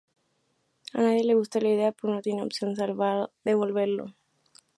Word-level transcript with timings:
A 0.93 0.97
nadie 0.99 1.23
le 1.23 1.35
gusta 1.35 1.59
la 1.61 1.69
idea, 1.69 1.91
pero 1.91 2.15
no 2.15 2.23
tienen 2.23 2.43
opción 2.43 2.75
salvo 2.75 3.29
devolverlo. 3.43 4.15